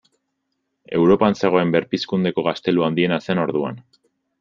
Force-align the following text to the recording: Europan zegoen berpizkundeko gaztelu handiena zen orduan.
Europan 1.01 1.37
zegoen 1.43 1.75
berpizkundeko 1.77 2.49
gaztelu 2.51 2.91
handiena 2.91 3.25
zen 3.29 3.49
orduan. 3.49 3.83